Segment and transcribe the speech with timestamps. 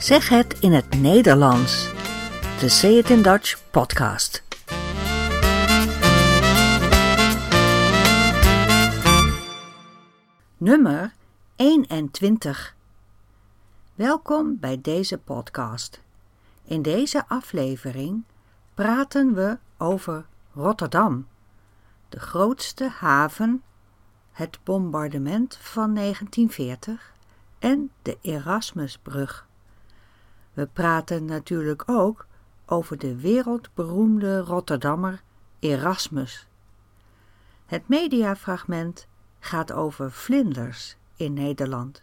[0.00, 1.90] Zeg het in het Nederlands.
[2.60, 4.42] De Say It in Dutch podcast.
[10.56, 11.12] Nummer
[11.56, 12.76] 21.
[13.94, 16.00] Welkom bij deze podcast.
[16.64, 18.24] In deze aflevering
[18.74, 20.24] praten we over
[20.54, 21.26] Rotterdam,
[22.08, 23.62] de grootste haven,
[24.32, 27.12] het bombardement van 1940
[27.58, 29.48] en de Erasmusbrug.
[30.52, 32.26] We praten natuurlijk ook
[32.66, 35.22] over de wereldberoemde Rotterdammer
[35.58, 36.46] Erasmus.
[37.66, 39.06] Het mediafragment
[39.38, 42.02] gaat over vlinders in Nederland.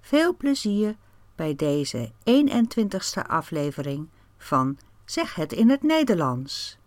[0.00, 0.96] Veel plezier
[1.34, 4.08] bij deze 21ste aflevering
[4.38, 6.78] van Zeg het in het Nederlands.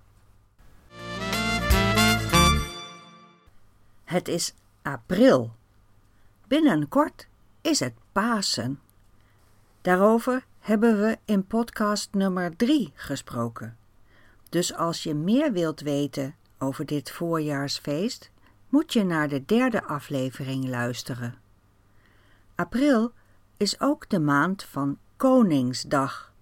[4.04, 5.56] Het is april.
[6.48, 7.28] Binnenkort
[7.62, 8.80] is het Pasen.
[9.82, 13.78] Daarover hebben we in podcast nummer 3 gesproken.
[14.50, 18.32] Dus als je meer wilt weten over dit voorjaarsfeest,
[18.70, 21.36] moet je naar de derde aflevering luisteren.
[22.56, 23.12] April
[23.58, 26.34] is ook de maand van Koningsdag.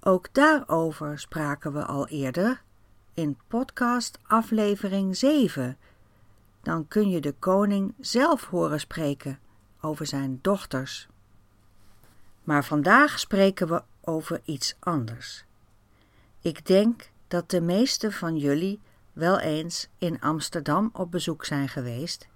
[0.00, 2.62] Ook daarover spraken we al eerder
[3.14, 5.78] in podcast aflevering 7.
[6.62, 9.38] Dan kun je de koning zelf horen spreken
[9.80, 11.08] over zijn dochters.
[12.44, 15.44] Maar vandaag spreken we over iets anders.
[16.40, 18.80] Ik denk dat de meeste van jullie
[19.12, 22.28] wel eens in Amsterdam op bezoek zijn geweest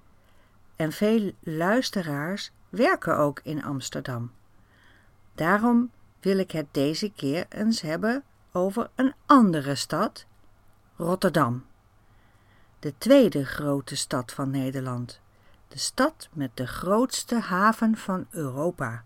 [0.77, 4.33] en veel luisteraars werken ook in Amsterdam.
[5.35, 10.27] Daarom wil ik het deze keer eens hebben over een andere stad,
[10.97, 11.65] Rotterdam.
[12.79, 15.21] De tweede grote stad van Nederland,
[15.69, 19.05] de stad met de grootste haven van Europa.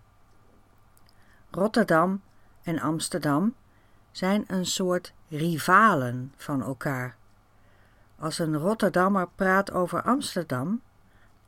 [1.54, 2.22] Rotterdam
[2.62, 3.54] en Amsterdam
[4.10, 7.16] zijn een soort rivalen van elkaar.
[8.18, 10.80] Als een Rotterdammer praat over Amsterdam,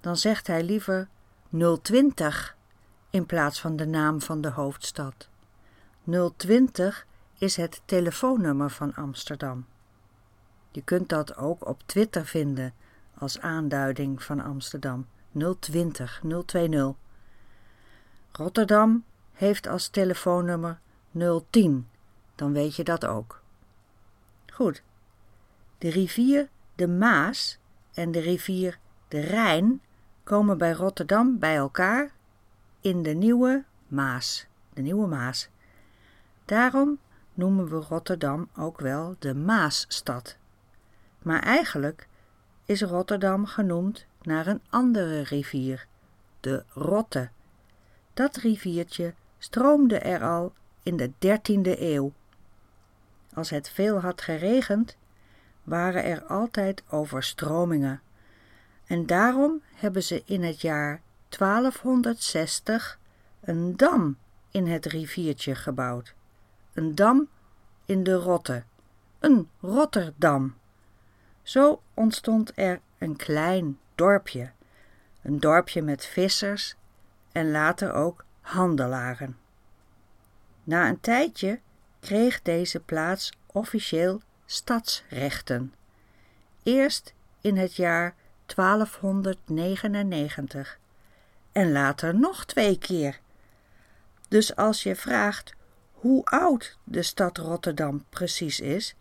[0.01, 1.09] dan zegt hij liever
[1.83, 2.57] 020
[3.11, 5.29] in plaats van de naam van de hoofdstad.
[6.37, 7.07] 020
[7.39, 9.67] is het telefoonnummer van Amsterdam.
[10.71, 12.75] Je kunt dat ook op Twitter vinden
[13.19, 15.07] als aanduiding van Amsterdam.
[15.61, 16.95] 020 020.
[18.33, 19.05] Rotterdam
[19.35, 20.79] heeft als telefoonnummer
[21.51, 21.89] 010.
[22.35, 23.43] Dan weet je dat ook.
[24.53, 24.83] Goed.
[25.79, 27.59] De rivier de Maas
[27.95, 28.79] en de rivier
[29.09, 29.83] de Rijn
[30.25, 32.13] komen bij Rotterdam bij elkaar
[32.81, 34.47] in de Nieuwe Maas.
[34.73, 35.49] De Nieuwe Maas.
[36.45, 36.99] Daarom
[37.35, 40.37] noemen we Rotterdam ook wel de Maasstad.
[41.23, 42.09] Maar eigenlijk
[42.65, 45.87] is Rotterdam genoemd naar een andere rivier,
[46.41, 47.31] de Rotte.
[48.15, 52.13] Dat riviertje stroomde er al in de dertiende eeuw.
[53.35, 54.97] Als het veel had geregend,
[55.63, 58.01] waren er altijd overstromingen.
[58.87, 62.99] En daarom hebben ze in het jaar 1260
[63.41, 64.17] een dam
[64.51, 66.15] in het riviertje gebouwd.
[66.73, 67.29] Een dam
[67.85, 68.63] in de Rotte,
[69.19, 70.55] een Rotterdam.
[71.43, 74.51] Zo ontstond er een klein dorpje,
[75.23, 76.75] een dorpje met vissers
[77.33, 79.37] en later ook handelaren.
[80.65, 81.61] Na een tijdje
[82.01, 85.75] kreeg deze plaats officieel stadsrechten.
[86.63, 88.15] Eerst in het jaar
[88.47, 90.79] 1299
[91.53, 93.21] en later nog twee keer.
[94.29, 95.55] Dus als je vraagt
[95.93, 98.95] hoe oud de stad Rotterdam precies is,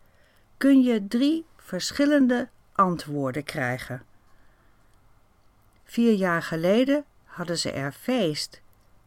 [0.58, 4.04] kun je drie verschillende antwoorden krijgen.
[5.84, 8.62] Vier jaar geleden hadden ze er feest,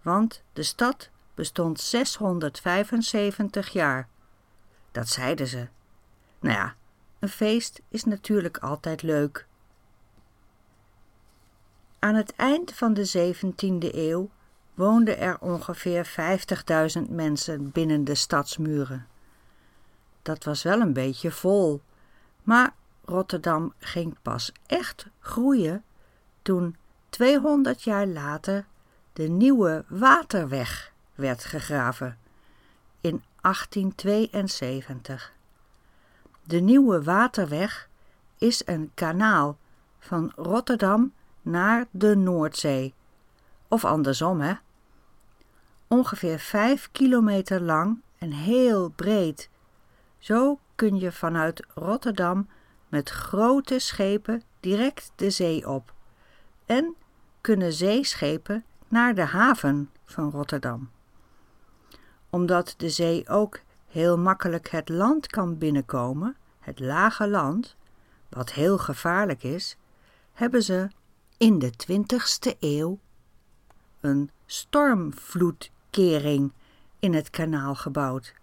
[0.06, 4.08] want de stad bestond 675 jaar.
[4.92, 5.68] Dat zeiden ze.
[6.40, 6.74] Nou ja,
[7.18, 9.46] een feest is natuurlijk altijd leuk.
[11.98, 14.30] Aan het eind van de 17e eeuw
[14.74, 16.14] woonden er ongeveer
[16.98, 19.06] 50.000 mensen binnen de stadsmuren.
[20.22, 21.80] Dat was wel een beetje vol,
[22.42, 25.84] maar Rotterdam ging pas echt groeien
[26.42, 26.76] toen
[27.08, 28.66] 200 jaar later
[29.16, 32.18] de nieuwe waterweg werd gegraven
[33.00, 35.32] in 1872.
[36.42, 37.88] De nieuwe waterweg
[38.38, 39.58] is een kanaal
[39.98, 42.94] van Rotterdam naar de Noordzee.
[43.68, 44.54] Of andersom, hè?
[45.86, 49.48] Ongeveer vijf kilometer lang en heel breed.
[50.18, 52.48] Zo kun je vanuit Rotterdam
[52.88, 55.92] met grote schepen direct de zee op.
[56.66, 56.94] En
[57.40, 60.90] kunnen zeeschepen naar de haven van Rotterdam.
[62.30, 67.76] omdat de zee ook heel makkelijk het land kan binnenkomen, het lage land,
[68.28, 69.76] wat heel gevaarlijk is,
[70.32, 70.88] hebben ze
[71.36, 72.98] in de 20ste eeuw
[74.00, 76.52] een stormvloedkering
[76.98, 78.34] in het kanaal gebouwd,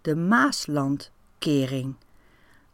[0.00, 1.94] de Maaslandkering.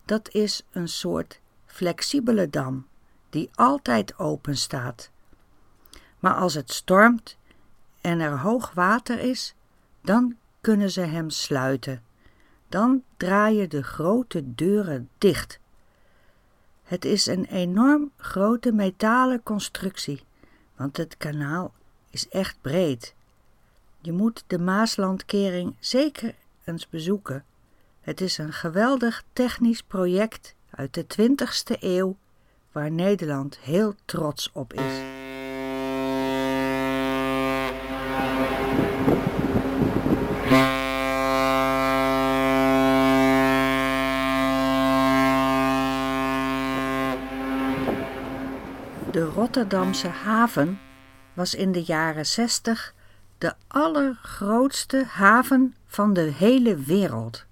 [0.04, 2.86] Dat is een soort flexibele dam
[3.30, 5.10] die altijd open staat.
[6.18, 7.36] Maar als het stormt
[8.00, 9.54] en er hoog water is,
[10.02, 12.02] dan kunnen ze hem sluiten.
[12.68, 15.58] Dan draaien de grote deuren dicht.
[16.82, 20.22] Het is een enorm grote metalen constructie,
[20.76, 21.72] want het kanaal
[22.10, 23.14] is echt breed.
[24.00, 26.34] Je moet de Maaslandkering zeker
[26.64, 27.44] eens bezoeken.
[28.00, 32.16] Het is een geweldig technisch project uit de 20ste eeuw
[32.72, 35.17] waar Nederland heel trots op is.
[49.10, 50.78] De Rotterdamse haven
[51.34, 52.94] was in de jaren 60
[53.38, 57.46] de allergrootste haven van de hele wereld.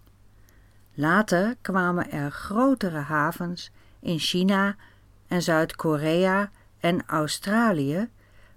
[0.95, 3.71] Later kwamen er grotere havens
[4.01, 4.77] in China
[5.27, 6.51] en Zuid-Korea
[6.81, 8.09] en Australië,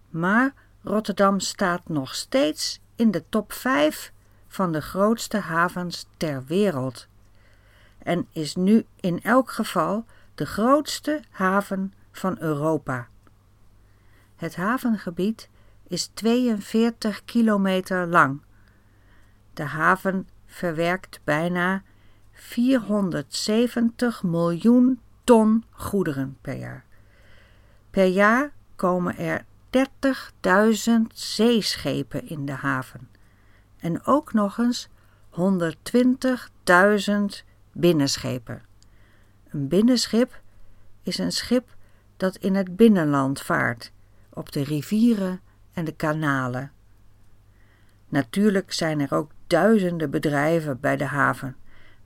[0.10, 0.54] maar
[0.84, 4.12] Rotterdam staat nog steeds in de top 5
[4.48, 7.08] van de grootste havens ter wereld
[7.98, 10.06] en is nu in elk geval
[10.36, 13.08] de grootste haven van Europa.
[14.36, 15.50] Het havengebied
[15.88, 18.42] is 42 kilometer lang.
[19.54, 21.84] De haven verwerkt bijna
[22.34, 26.86] 470 miljoen ton goederen per jaar.
[27.90, 29.46] Per jaar komen er
[29.78, 29.82] 30.000
[31.14, 33.10] zeeschepen in de haven
[33.78, 34.90] en ook nog eens
[35.30, 35.46] 120.000
[37.72, 38.62] binnenschepen.
[39.50, 40.42] Een binnenschip
[41.04, 41.76] is een schip
[42.18, 43.92] dat in het binnenland vaart,
[44.34, 45.42] op de rivieren
[45.74, 46.72] en de kanalen.
[48.08, 51.56] Natuurlijk zijn er ook duizenden bedrijven bij de haven,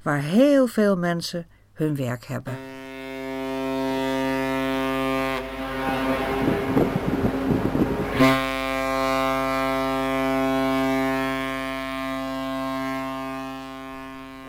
[0.01, 2.82] waar heel veel mensen hun werk hebben.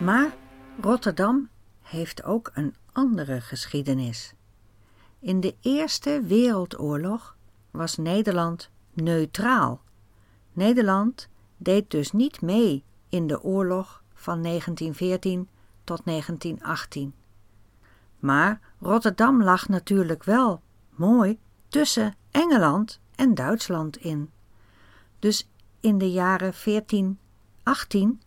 [0.04, 0.36] Maar
[0.80, 1.48] Rotterdam
[1.82, 4.34] heeft ook een andere geschiedenis.
[5.18, 7.36] In de Eerste Wereldoorlog
[7.70, 9.80] was Nederland neutraal.
[10.52, 15.48] Nederland deed dus niet mee in de oorlog van 1914
[15.84, 17.14] tot 1918.
[18.18, 24.30] Maar Rotterdam lag natuurlijk wel mooi tussen Engeland en Duitsland in.
[25.18, 25.48] Dus
[25.80, 28.20] in de jaren 1418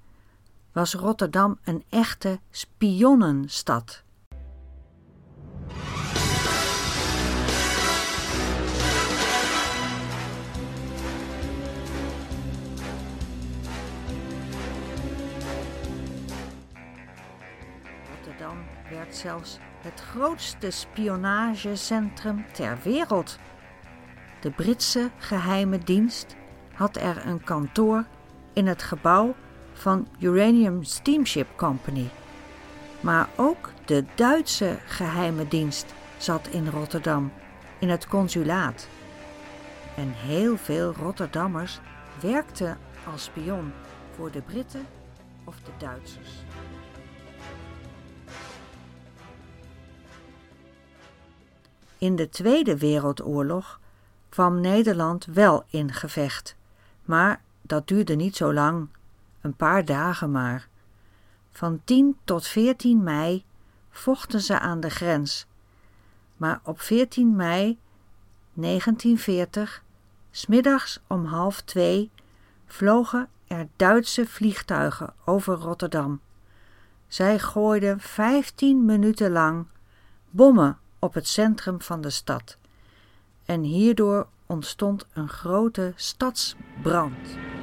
[0.78, 4.04] was Rotterdam een echte spionnenstad.
[18.10, 18.58] Rotterdam
[18.90, 23.40] werd zelfs het grootste spionagecentrum ter wereld.
[24.42, 26.36] De Britse geheime dienst
[26.74, 28.06] had er een kantoor
[28.54, 29.36] in het gebouw
[29.78, 32.10] van Uranium Steamship Company.
[33.00, 37.32] Maar ook de Duitse geheime dienst zat in Rotterdam,
[37.80, 38.88] in het consulaat.
[39.96, 41.80] En heel veel Rotterdammers
[42.22, 42.78] werkten
[43.14, 43.72] als spion
[44.16, 44.86] voor de Britten
[45.44, 46.30] of de Duitsers.
[51.98, 53.80] In de Tweede Wereldoorlog
[54.30, 56.56] kwam Nederland wel in gevecht,
[57.06, 58.88] maar dat duurde niet zo lang
[59.48, 60.68] een paar dagen maar.
[61.52, 63.46] Van 10 tot 14 mei
[63.90, 65.48] vochten ze aan de grens.
[66.38, 67.80] Maar op 14 mei
[68.54, 69.84] 1940,
[70.32, 72.12] smiddags om half twee,
[72.66, 76.22] vlogen er Duitse vliegtuigen over Rotterdam.
[77.08, 79.68] Zij gooiden 15 minuten lang
[80.30, 82.58] bommen op het centrum van de stad.
[83.46, 87.57] En hierdoor ontstond een grote stadsbrand.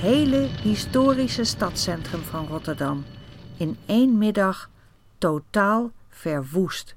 [0.00, 3.04] Hele historische stadscentrum van Rotterdam
[3.56, 4.70] in één middag
[5.18, 6.94] totaal verwoest.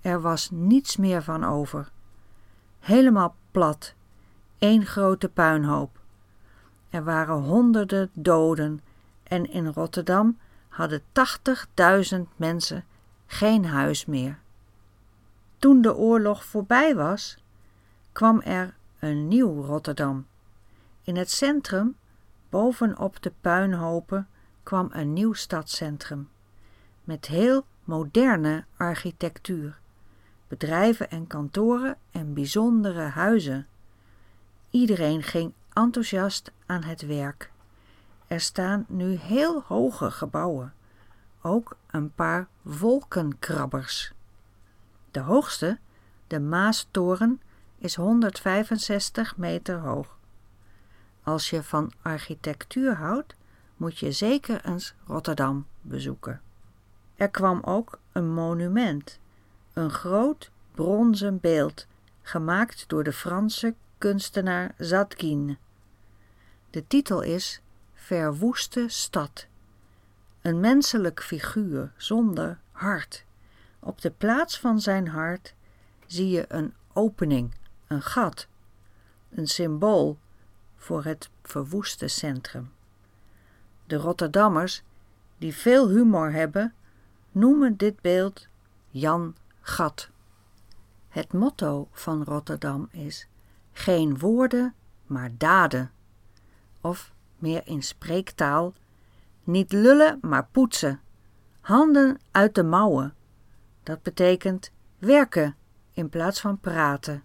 [0.00, 1.90] Er was niets meer van over.
[2.80, 3.94] Helemaal plat,
[4.58, 6.00] één grote puinhoop.
[6.90, 8.80] Er waren honderden doden
[9.22, 10.38] en in Rotterdam
[10.68, 11.02] hadden
[12.14, 12.84] 80.000 mensen
[13.26, 14.38] geen huis meer.
[15.58, 17.38] Toen de oorlog voorbij was,
[18.12, 20.26] kwam er een nieuw Rotterdam.
[21.02, 21.96] In het centrum,
[22.54, 24.28] bovenop de puinhopen,
[24.62, 26.28] kwam een nieuw stadscentrum
[27.04, 29.80] met heel moderne architectuur,
[30.48, 33.66] bedrijven en kantoren en bijzondere huizen.
[34.70, 37.50] Iedereen ging enthousiast aan het werk.
[38.26, 40.74] Er staan nu heel hoge gebouwen,
[41.42, 44.12] ook een paar wolkenkrabbers.
[45.10, 45.78] De hoogste,
[46.26, 47.40] de Maastoren,
[47.78, 50.16] is 165 meter hoog.
[51.24, 53.34] Als je van architectuur houdt,
[53.76, 56.40] moet je zeker eens Rotterdam bezoeken.
[57.14, 59.18] Er kwam ook een monument,
[59.72, 61.86] een groot bronzen beeld,
[62.22, 65.56] gemaakt door de Franse kunstenaar Zadkine.
[66.70, 67.60] De titel is
[67.94, 69.46] Verwoeste stad.
[70.42, 73.24] Een menselijk figuur zonder hart.
[73.78, 75.54] Op de plaats van zijn hart
[76.06, 77.54] zie je een opening,
[77.86, 78.46] een gat,
[79.30, 80.18] een symbool
[80.84, 82.72] voor het verwoeste centrum.
[83.86, 84.82] De Rotterdammers,
[85.38, 86.74] die veel humor hebben,
[87.32, 88.48] noemen dit beeld
[88.88, 90.10] Jan Gat.
[91.08, 93.28] Het motto van Rotterdam is:
[93.72, 94.74] geen woorden,
[95.06, 95.90] maar daden.
[96.80, 98.74] Of meer in spreektaal:
[99.44, 101.00] niet lullen, maar poetsen.
[101.60, 103.14] Handen uit de mouwen.
[103.82, 105.56] Dat betekent werken
[105.92, 107.24] in plaats van praten.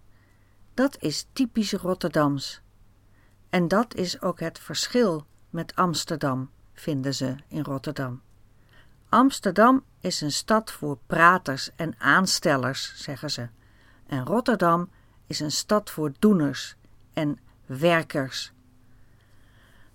[0.74, 2.62] Dat is typisch Rotterdams.
[3.50, 8.20] En dat is ook het verschil met Amsterdam, vinden ze in Rotterdam.
[9.08, 13.48] Amsterdam is een stad voor praters en aanstellers, zeggen ze.
[14.06, 14.90] En Rotterdam
[15.26, 16.76] is een stad voor doeners
[17.12, 18.52] en werkers.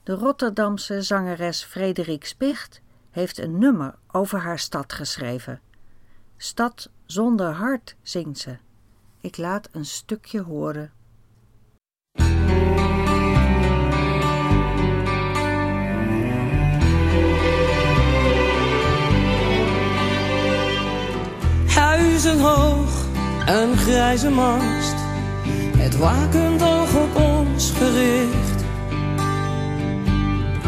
[0.04, 2.82] De Rotterdamse zangeres Frederik Spicht
[3.12, 5.62] heeft een nummer over haar stad geschreven.
[6.38, 8.58] Stad zonder hart, zingt ze.
[9.22, 10.94] Ik laat een stukje horen.
[22.26, 22.90] Huizen hoog,
[23.46, 24.96] een grijze mast,
[25.78, 28.64] het wakend oog op ons gericht.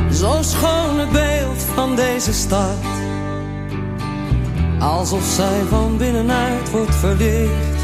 [0.09, 2.77] Zo'n schone beeld van deze stad,
[4.79, 7.81] alsof zij van binnenuit wordt verlicht.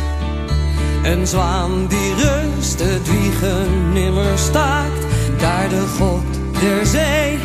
[1.04, 5.06] Een zwaan die rust, het wiegen nimmer staakt,
[5.38, 7.40] daar de god der zee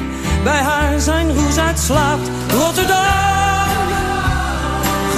[0.45, 2.31] bij haar zijn roes uitslaapt.
[2.53, 3.38] Rotterdam,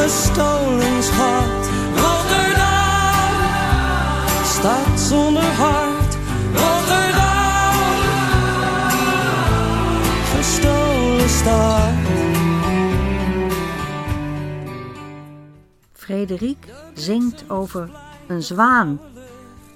[0.03, 1.69] gestolen schat.
[1.95, 3.35] Rotterdam,
[4.45, 6.17] stad zonder hart.
[6.55, 7.75] Rotterdam,
[10.35, 11.29] gestolen.
[15.93, 17.91] Frederik zingt over
[18.27, 19.01] een zwaan.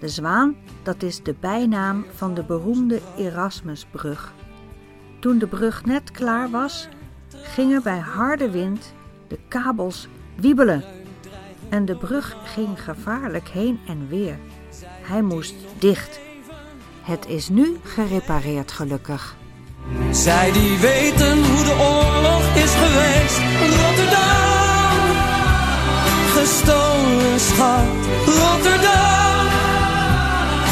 [0.00, 4.32] De zwaan, dat is de bijnaam van de beroemde Erasmusbrug.
[5.20, 6.88] Toen de brug net klaar was,
[7.42, 8.94] gingen bij harde wind
[9.34, 10.84] de kabels wiebelen.
[11.68, 14.38] En de brug ging gevaarlijk heen en weer.
[15.02, 16.20] Hij moest dicht.
[17.02, 19.36] Het is nu gerepareerd gelukkig.
[20.10, 23.40] Zij die weten hoe de oorlog is geweest.
[23.82, 24.96] Rotterdam,
[26.36, 27.84] gestolen schat.
[28.26, 29.46] Rotterdam,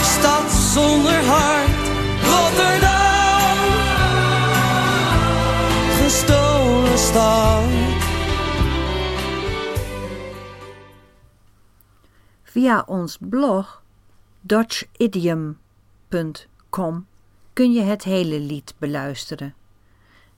[0.03, 1.87] stad zonder hart.
[2.23, 3.59] Rotterdam,
[6.03, 7.72] gestolen stad.
[12.53, 13.83] Via ons blog
[14.41, 17.07] dutchidiom.com
[17.53, 19.55] kun je het hele lied beluisteren.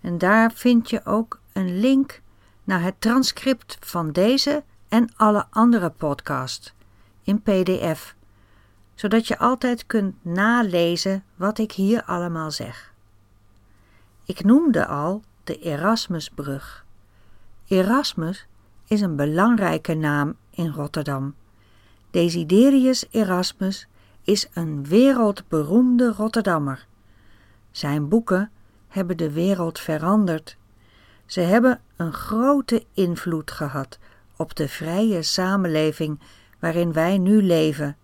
[0.01, 2.21] En daar vind je ook een link
[2.65, 6.75] naar het transcript van deze en alle andere podcasts
[7.23, 8.15] in PDF,
[8.95, 12.93] zodat je altijd kunt nalezen wat ik hier allemaal zeg.
[14.25, 16.85] Ik noemde al de Erasmusbrug.
[17.67, 18.47] Erasmus
[18.87, 21.35] is een belangrijke naam in Rotterdam.
[22.15, 23.87] Desiderius Erasmus
[24.23, 26.87] is een wereldberoemde Rotterdammer.
[27.71, 28.51] Zijn boeken
[28.89, 30.57] hebben de wereld veranderd.
[31.27, 33.99] Ze hebben een grote invloed gehad
[34.37, 36.21] op de vrije samenleving
[36.59, 37.97] waarin wij nu leven.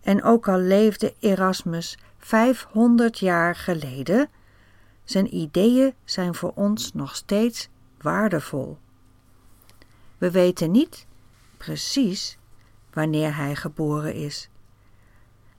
[0.00, 4.28] En ook al leefde Erasmus 500 jaar geleden,
[5.04, 7.68] zijn ideeën zijn voor ons nog steeds
[8.00, 8.78] waardevol.
[10.18, 11.06] We weten niet
[11.56, 12.38] precies
[12.92, 14.48] wanneer hij geboren is.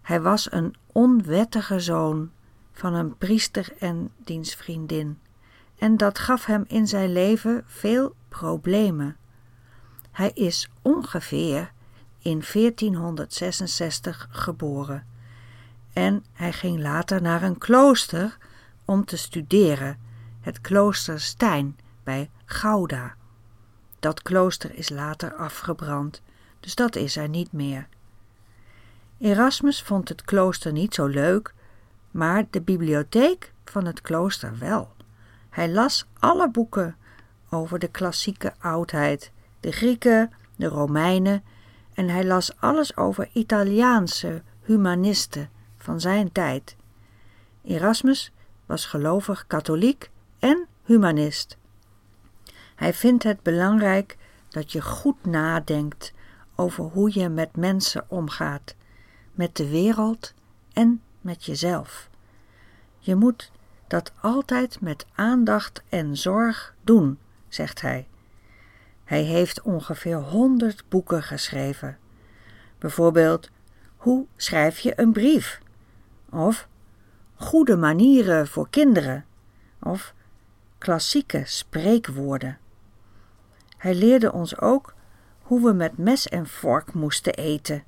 [0.02, 2.32] Hij was een onwettige zoon
[2.72, 5.20] van een priester en diens vriendin,
[5.78, 9.18] en dat gaf hem in zijn leven veel problemen.
[10.12, 11.72] Hij is ongeveer
[12.20, 15.12] in 1466 geboren
[15.94, 18.38] en hij ging later naar een klooster
[18.86, 20.00] om te studeren,
[20.42, 23.16] het klooster Stijn bij Gouda.
[24.00, 26.22] Dat klooster is later afgebrand,
[26.64, 27.88] dus dat is er niet meer.
[29.18, 31.54] Erasmus vond het klooster niet zo leuk,
[32.12, 34.92] maar de bibliotheek van het klooster wel.
[35.50, 36.96] Hij las alle boeken
[37.50, 41.44] over de klassieke oudheid, de Grieken, de Romeinen,
[41.94, 46.76] en hij las alles over Italiaanse humanisten van zijn tijd.
[47.64, 48.32] Erasmus
[48.66, 51.58] was gelovig katholiek en humanist.
[52.76, 54.18] Hij vindt het belangrijk
[54.50, 56.14] dat je goed nadenkt
[56.56, 58.76] over hoe je met mensen omgaat,
[59.32, 60.34] met de wereld
[60.74, 62.10] en met jezelf.
[63.00, 63.52] Je moet
[63.88, 68.08] dat altijd met aandacht en zorg doen, zegt hij.
[69.04, 71.98] Hij heeft ongeveer honderd boeken geschreven.
[72.78, 73.50] Bijvoorbeeld,
[73.96, 75.62] hoe schrijf je een brief?
[76.30, 76.68] Of
[77.36, 79.26] goede manieren voor kinderen?
[79.80, 80.14] Of
[80.78, 82.58] klassieke spreekwoorden.
[83.78, 84.93] Hij leerde ons ook
[85.54, 87.84] hoe we met mes en vork moesten eten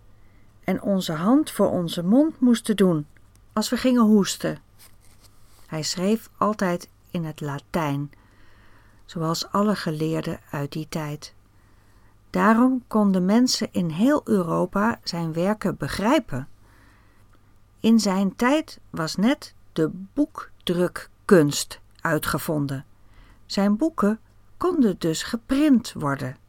[0.64, 3.08] en onze hand voor onze mond moesten doen
[3.54, 4.58] als we gingen hoesten.
[5.68, 8.12] Hij schreef altijd in het Latijn,
[9.06, 11.34] zoals alle geleerden uit die tijd.
[12.30, 16.48] Daarom konden mensen in heel Europa zijn werken begrijpen.
[17.80, 22.86] In zijn tijd was net de boekdrukkunst uitgevonden.
[23.46, 24.20] Zijn boeken
[24.58, 26.44] konden dus geprint worden.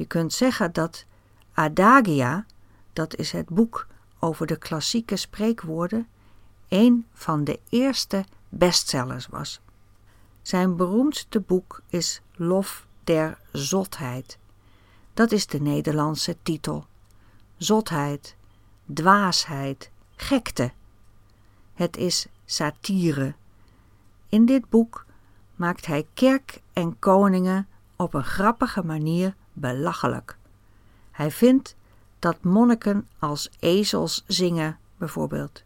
[0.00, 1.04] Je kunt zeggen dat
[1.52, 2.46] Adagia,
[2.92, 3.86] dat is het boek
[4.18, 6.08] over de klassieke spreekwoorden,
[6.68, 9.60] een van de eerste bestsellers was.
[10.42, 14.38] Zijn beroemdste boek is Lof der Zotheid.
[15.14, 16.86] Dat is de Nederlandse titel.
[17.56, 18.36] Zotheid,
[18.94, 20.72] dwaasheid, gekte.
[21.74, 23.34] Het is satire.
[24.28, 25.06] In dit boek
[25.56, 30.36] maakt hij kerk en koningen op een grappige manier belachelijk.
[31.10, 31.76] Hij vindt
[32.18, 35.62] dat monniken als ezels zingen, bijvoorbeeld.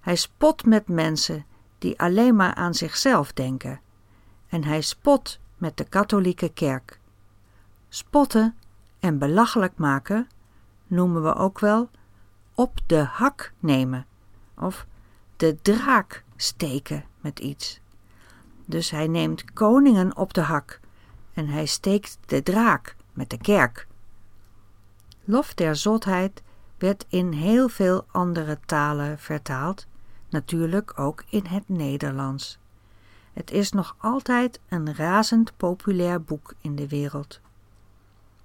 [0.00, 1.44] Hij spot met mensen
[1.78, 3.80] die alleen maar aan zichzelf denken.
[4.48, 7.00] En hij spot met de katholieke kerk.
[7.88, 8.54] Spotten
[8.98, 10.28] en belachelijk maken
[10.86, 11.90] noemen we ook wel
[12.54, 14.06] op de hak nemen
[14.58, 14.86] of
[15.36, 17.80] de draak steken met iets.
[18.64, 20.80] Dus hij neemt koningen op de hak
[21.34, 23.86] en hij steekt de draak met de kerk.
[25.24, 26.42] Lof der zotheid
[26.78, 29.86] werd in heel veel andere talen vertaald,
[30.28, 32.58] natuurlijk ook in het Nederlands.
[33.32, 37.40] Het is nog altijd een razend populair boek in de wereld.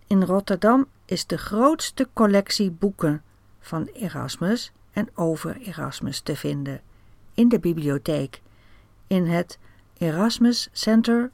[0.07, 3.23] In Rotterdam is de grootste collectie boeken
[3.59, 6.81] van Erasmus en over Erasmus te vinden
[7.33, 8.41] in de bibliotheek,
[9.07, 9.59] in het
[9.97, 11.31] Erasmus Center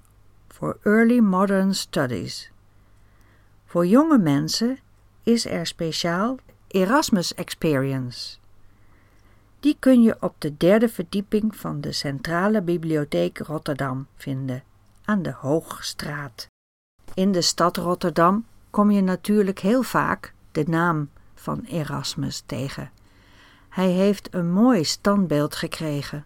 [0.61, 2.51] for Early Modern Studies.
[3.65, 4.79] Voor jonge mensen
[5.23, 8.37] is er speciaal Erasmus Experience.
[9.59, 14.63] Die kun je op de derde verdieping van de Centrale Bibliotheek Rotterdam vinden,
[15.05, 16.47] aan de Hoogstraat.
[17.13, 22.91] In de stad Rotterdam kom je natuurlijk heel vaak de naam van Erasmus tegen.
[23.69, 26.25] Hij heeft een mooi standbeeld gekregen.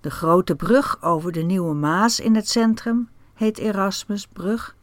[0.00, 4.76] De grote brug over de Nieuwe Maas in het centrum heet Erasmusbrug,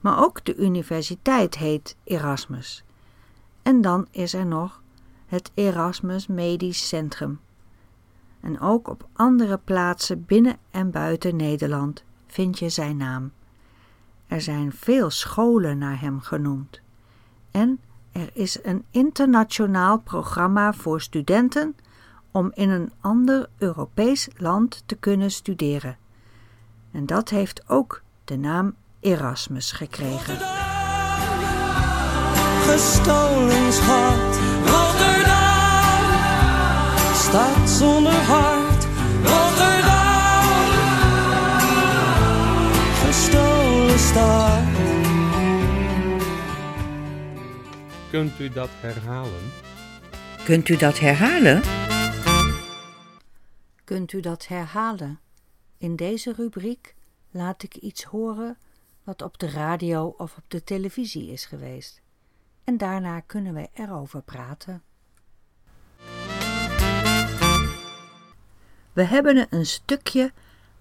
[0.00, 2.84] maar ook de universiteit heet Erasmus.
[3.62, 4.82] En dan is er nog
[5.26, 7.40] het Erasmus Medisch Centrum.
[8.40, 13.32] En ook op andere plaatsen binnen en buiten Nederland vind je zijn naam.
[14.26, 16.80] Er zijn veel scholen naar hem genoemd.
[17.50, 17.80] En
[18.12, 21.76] er is een internationaal programma voor studenten
[22.30, 25.96] om in een ander Europees land te kunnen studeren.
[26.92, 30.38] En dat heeft ook de naam Erasmus gekregen.
[32.62, 36.16] Gestolen schat, Rotterdam,
[37.14, 38.86] stad zonder hart,
[39.24, 40.44] Rotterdam,
[43.04, 44.62] gestolen stad.
[48.10, 49.50] Kunt u dat herhalen?
[50.44, 51.62] Kunt u dat herhalen?
[53.84, 55.20] Kunt u dat herhalen?
[55.82, 56.94] In deze rubriek
[57.30, 58.58] laat ik iets horen
[59.04, 62.00] wat op de radio of op de televisie is geweest.
[62.64, 64.82] En daarna kunnen we erover praten.
[68.92, 70.32] We hebben een stukje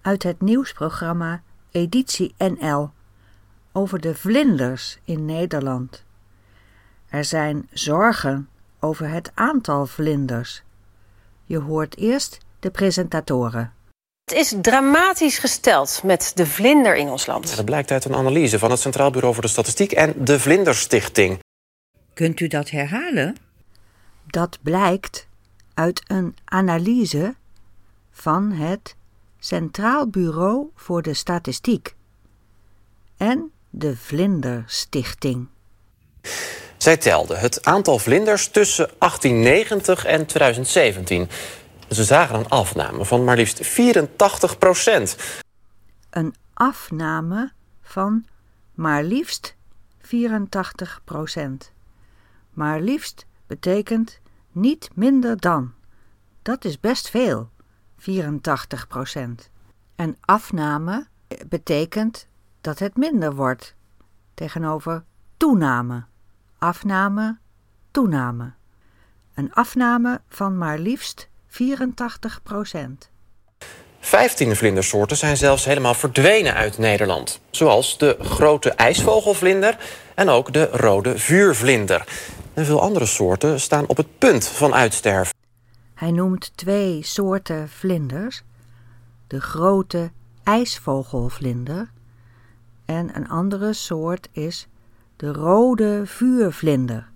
[0.02, 2.92] uit het nieuwsprogramma Editie NL
[3.72, 6.04] over de vlinders in Nederland.
[7.08, 10.64] Er zijn zorgen over het aantal vlinders.
[11.46, 13.74] Je hoort eerst de presentatoren.
[14.32, 17.50] Het is dramatisch gesteld met de vlinder in ons land.
[17.50, 20.39] Ja, dat blijkt uit een analyse van het Centraal Bureau voor de Statistiek en de
[20.39, 21.39] Vlinderstichting.
[22.13, 23.36] Kunt u dat herhalen?
[24.28, 25.28] Dat blijkt
[25.74, 27.36] uit een analyse
[28.12, 28.96] van het
[29.39, 31.96] Centraal Bureau voor de Statistiek
[33.17, 35.48] en de Vlinderstichting.
[36.78, 41.30] Zij telde het aantal vlinders tussen 1890 en 2017.
[41.91, 45.15] Ze zagen een afname van maar liefst 84 procent.
[46.10, 47.51] Een afname
[47.82, 48.25] van
[48.73, 49.56] maar liefst
[49.99, 51.71] 84 procent.
[52.49, 54.19] Maar liefst betekent
[54.51, 55.73] niet minder dan.
[56.41, 57.49] Dat is best veel,
[57.97, 59.49] 84 procent.
[59.95, 61.08] En afname
[61.47, 62.27] betekent
[62.62, 63.75] dat het minder wordt
[64.34, 65.04] tegenover
[65.38, 66.04] toename.
[66.58, 67.38] Afname,
[67.91, 68.54] toename.
[69.34, 73.10] Een afname van maar liefst 84 procent.
[74.00, 77.40] 15 vlindersoorten zijn zelfs helemaal verdwenen uit Nederland.
[77.50, 79.78] Zoals de grote ijsvogelvlinder
[80.16, 82.08] en ook de rode vuurvlinder.
[82.54, 85.36] En veel andere soorten staan op het punt van uitsterven.
[85.94, 88.42] Hij noemt twee soorten vlinders:
[89.28, 90.12] de grote
[90.44, 91.92] ijsvogelvlinder
[92.86, 94.68] en een andere soort is
[95.16, 97.08] de rode vuurvlinder.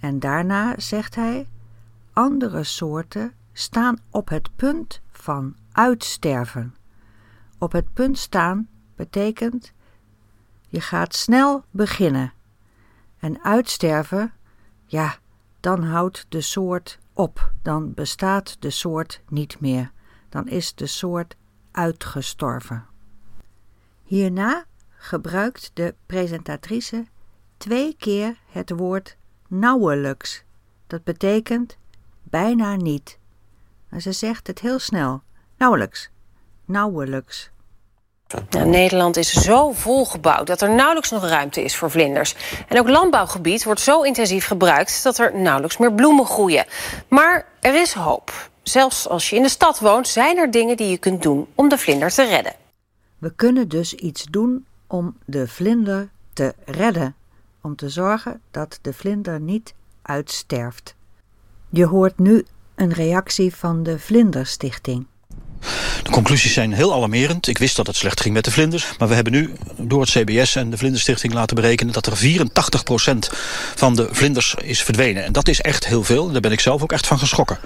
[0.00, 1.46] En daarna zegt hij:
[2.20, 6.74] andere soorten staan op het punt van uitsterven.
[7.58, 9.72] Op het punt staan betekent
[10.68, 12.32] je gaat snel beginnen.
[13.18, 14.32] En uitsterven,
[14.86, 15.18] ja,
[15.60, 19.92] dan houdt de soort op, dan bestaat de soort niet meer,
[20.28, 21.36] dan is de soort
[21.70, 22.86] uitgestorven.
[24.02, 27.06] Hierna gebruikt de presentatrice
[27.56, 29.16] twee keer het woord
[29.48, 30.42] nauwelijks.
[30.86, 31.78] Dat betekent
[32.30, 33.18] bijna niet.
[33.88, 35.22] Maar ze zegt het heel snel.
[35.56, 36.10] Nauwelijks.
[36.64, 37.50] Nauwelijks.
[38.50, 42.34] Nou, Nederland is zo volgebouwd dat er nauwelijks nog ruimte is voor vlinders.
[42.68, 46.66] En ook landbouwgebied wordt zo intensief gebruikt dat er nauwelijks meer bloemen groeien.
[47.08, 48.50] Maar er is hoop.
[48.62, 51.68] Zelfs als je in de stad woont, zijn er dingen die je kunt doen om
[51.68, 52.54] de vlinder te redden.
[53.18, 57.14] We kunnen dus iets doen om de vlinder te redden.
[57.62, 60.94] Om te zorgen dat de vlinder niet uitsterft.
[61.72, 65.06] Je hoort nu een reactie van de Vlinderstichting.
[66.02, 67.46] De conclusies zijn heel alarmerend.
[67.46, 68.98] Ik wist dat het slecht ging met de vlinders.
[68.98, 71.92] Maar we hebben nu door het CBS en de Vlinderstichting laten berekenen...
[71.92, 73.18] dat er 84%
[73.74, 75.24] van de vlinders is verdwenen.
[75.24, 76.30] En dat is echt heel veel.
[76.32, 77.58] Daar ben ik zelf ook echt van geschrokken.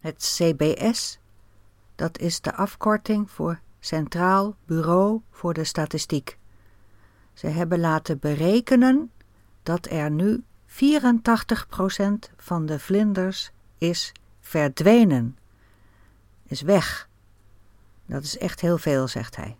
[0.00, 1.18] Het CBS,
[1.94, 6.38] dat is de afkorting voor Centraal Bureau voor de Statistiek.
[7.34, 9.10] Ze hebben laten berekenen
[9.62, 10.42] dat er nu
[10.76, 10.78] 84%
[12.36, 15.38] van de vlinders is verdwenen.
[16.46, 17.08] Is weg.
[18.06, 19.56] Dat is echt heel veel, zegt hij.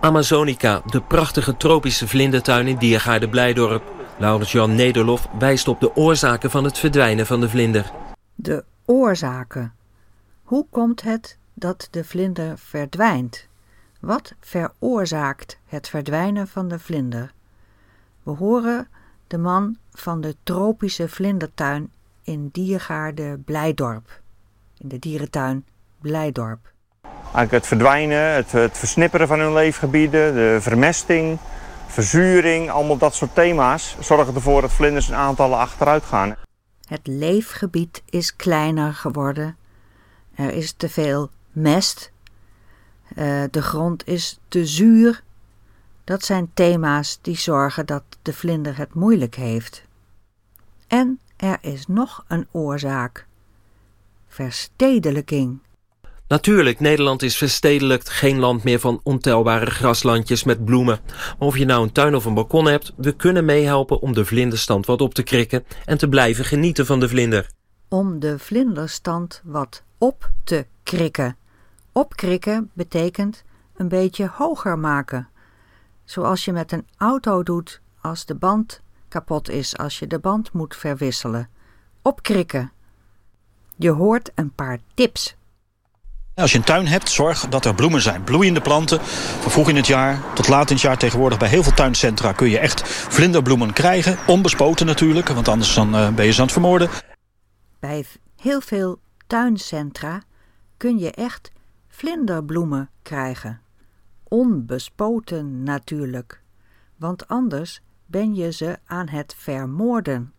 [0.00, 3.92] Amazonica, de prachtige tropische vlindertuin in Diergaarde Blijdorp.
[4.18, 7.92] Laurens-Jan Nederlof wijst op de oorzaken van het verdwijnen van de vlinder.
[8.34, 9.74] De oorzaken.
[10.42, 13.48] Hoe komt het dat de vlinder verdwijnt?
[14.00, 17.32] Wat veroorzaakt het verdwijnen van de vlinder?
[18.22, 18.88] We horen
[19.34, 21.90] de man van de tropische vlindertuin
[22.22, 24.20] in Diergaarde Blijdorp.
[24.78, 25.66] In de dierentuin
[26.00, 26.72] Blijdorp.
[27.22, 31.38] Eigenlijk het verdwijnen, het, het versnipperen van hun leefgebieden, de vermesting,
[31.86, 36.34] verzuring, allemaal dat soort thema's zorgen ervoor dat vlinders in aantallen achteruit gaan.
[36.88, 39.56] Het leefgebied is kleiner geworden.
[40.34, 42.12] Er is te veel mest.
[43.16, 45.22] Uh, de grond is te zuur.
[46.04, 49.84] Dat zijn thema's die zorgen dat de vlinder het moeilijk heeft.
[50.86, 53.26] En er is nog een oorzaak:
[54.26, 55.58] verstedelijking.
[56.28, 61.00] Natuurlijk, Nederland is verstedelijkt, geen land meer van ontelbare graslandjes met bloemen.
[61.06, 64.24] Maar of je nou een tuin of een balkon hebt, we kunnen meehelpen om de
[64.24, 67.50] vlinderstand wat op te krikken en te blijven genieten van de vlinder.
[67.88, 71.36] Om de vlinderstand wat op te krikken.
[71.92, 73.44] Opkrikken betekent
[73.76, 75.28] een beetje hoger maken.
[76.04, 80.52] Zoals je met een auto doet als de band kapot is, als je de band
[80.52, 81.48] moet verwisselen.
[82.02, 82.72] Opkrikken.
[83.76, 85.36] Je hoort een paar tips
[86.34, 88.24] Als je een tuin hebt, zorg dat er bloemen zijn.
[88.24, 89.00] Bloeiende planten,
[89.40, 90.98] van vroeg in het jaar tot laat in het jaar.
[90.98, 94.18] Tegenwoordig bij heel veel tuincentra kun je echt vlinderbloemen krijgen.
[94.26, 96.88] Onbespoten natuurlijk, want anders dan, uh, ben je ze aan het vermoorden.
[97.78, 98.04] Bij
[98.36, 100.22] heel veel tuincentra
[100.76, 101.52] kun je echt
[101.88, 103.60] vlinderbloemen krijgen.
[104.28, 106.40] Onbespoten natuurlijk,
[106.96, 107.80] want anders
[108.14, 110.32] ben je ze aan het vermoorden.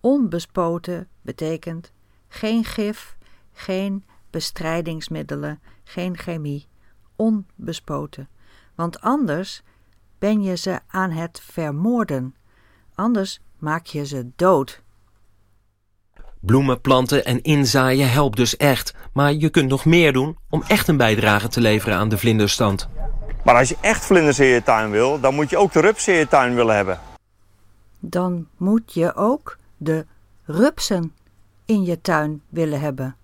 [0.00, 1.92] Onbespoten betekent
[2.28, 3.16] geen gif,
[3.52, 6.66] geen bestrijdingsmiddelen, geen chemie,
[7.16, 8.28] onbespoten.
[8.74, 9.62] Want anders
[10.18, 12.34] ben je ze aan het vermoorden.
[12.94, 14.82] Anders maak je ze dood.
[16.40, 18.94] Bloemen planten en inzaaien helpt dus echt.
[19.12, 22.88] Maar je kunt nog meer doen om echt een bijdrage te leveren aan de vlinderstand.
[23.46, 26.12] Maar als je echt vlinders in je tuin wil, dan moet je ook de rupsen
[26.12, 27.00] in je tuin willen hebben.
[27.98, 30.06] Dan moet je ook de
[30.44, 31.12] rupsen
[31.64, 33.16] in je tuin willen hebben.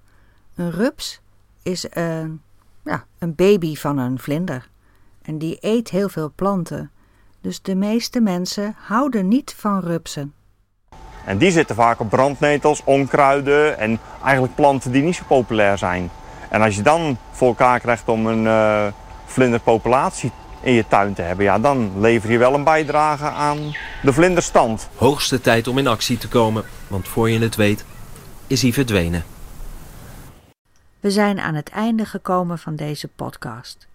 [0.54, 1.20] Een rups
[1.62, 2.42] is een,
[2.84, 4.68] ja, een baby van een vlinder.
[5.22, 6.90] En die eet heel veel planten.
[7.40, 10.34] Dus de meeste mensen houden niet van rupsen.
[11.24, 16.10] En die zitten vaak op brandnetels, onkruiden en eigenlijk planten die niet zo populair zijn.
[16.48, 18.86] En als je dan voor elkaar krijgt om een uh,
[19.26, 20.32] vlinderpopulatie
[20.62, 23.58] in je tuin te hebben, ja, dan lever je wel een bijdrage aan
[24.02, 24.88] de vlinderstand.
[24.96, 27.84] Hoogste tijd om in actie te komen, want voor je het weet
[28.46, 29.24] is hij verdwenen.
[31.00, 33.86] We zijn aan het einde gekomen van deze podcast.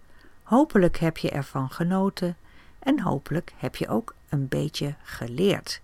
[0.42, 2.36] Hopelijk heb je ervan genoten
[2.78, 5.80] en hopelijk heb je ook een beetje geleerd.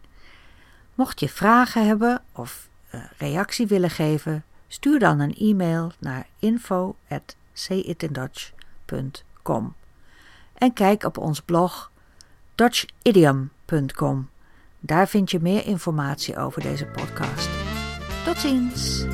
[0.94, 6.26] Mocht je vragen hebben of uh, reactie willen geven, stuur dan een e-mail naar
[10.54, 11.90] en kijk op ons blog
[12.54, 14.28] dutchidiom.com.
[14.80, 17.48] Daar vind je meer informatie over deze podcast.
[18.24, 19.06] Tot ziens!